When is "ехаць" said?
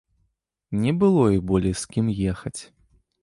2.33-2.57